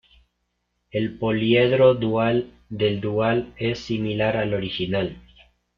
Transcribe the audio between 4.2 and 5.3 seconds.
al original.